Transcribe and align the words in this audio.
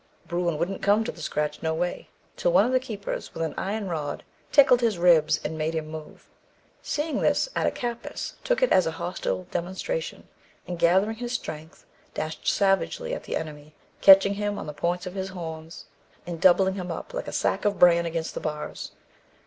Bruin 0.25 0.57
wouldn't 0.57 0.81
come 0.81 1.03
to 1.03 1.11
the 1.11 1.21
scratch 1.21 1.61
no 1.61 1.75
way, 1.75 2.09
till 2.35 2.51
one 2.51 2.65
of 2.65 2.71
the 2.71 2.79
keepers, 2.79 3.31
with 3.35 3.43
an 3.43 3.53
iron 3.55 3.87
rod, 3.87 4.23
tickled 4.51 4.81
his 4.81 4.97
ribs 4.97 5.39
and 5.45 5.59
made 5.59 5.75
him 5.75 5.85
move. 5.89 6.27
Seeing 6.81 7.21
this, 7.21 7.49
Attakapas 7.55 8.33
took 8.43 8.63
it 8.63 8.71
as 8.71 8.87
a 8.87 8.91
hostile 8.97 9.45
demonstration, 9.51 10.27
and, 10.67 10.79
gathering 10.79 11.17
his 11.17 11.33
strength, 11.33 11.85
dashed 12.15 12.47
savagely 12.47 13.13
at 13.13 13.25
the 13.25 13.35
enemy, 13.35 13.75
catching 14.01 14.33
him 14.33 14.57
on 14.57 14.65
the 14.65 14.73
points 14.73 15.05
of 15.05 15.13
his 15.13 15.29
horns, 15.29 15.85
and 16.25 16.41
doubling 16.41 16.73
him 16.73 16.89
up 16.91 17.13
like 17.13 17.27
a 17.27 17.31
sack 17.31 17.63
of 17.63 17.77
bran 17.77 18.07
against 18.07 18.33
the 18.33 18.39
bars. 18.39 18.93